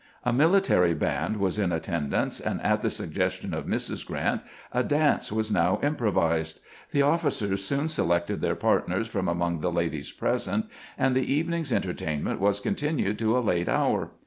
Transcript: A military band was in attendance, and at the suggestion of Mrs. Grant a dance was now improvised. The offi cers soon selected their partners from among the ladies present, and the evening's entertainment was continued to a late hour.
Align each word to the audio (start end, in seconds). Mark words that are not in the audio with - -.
A 0.25 0.33
military 0.33 0.95
band 0.95 1.37
was 1.37 1.59
in 1.59 1.71
attendance, 1.71 2.39
and 2.39 2.59
at 2.63 2.81
the 2.81 2.89
suggestion 2.89 3.53
of 3.53 3.67
Mrs. 3.67 4.03
Grant 4.03 4.41
a 4.73 4.83
dance 4.83 5.31
was 5.31 5.51
now 5.51 5.79
improvised. 5.83 6.57
The 6.89 7.03
offi 7.03 7.27
cers 7.29 7.59
soon 7.63 7.87
selected 7.87 8.41
their 8.41 8.55
partners 8.55 9.05
from 9.05 9.27
among 9.27 9.59
the 9.59 9.71
ladies 9.71 10.11
present, 10.11 10.65
and 10.97 11.15
the 11.15 11.31
evening's 11.31 11.71
entertainment 11.71 12.39
was 12.39 12.59
continued 12.59 13.19
to 13.19 13.37
a 13.37 13.41
late 13.45 13.69
hour. 13.69 14.09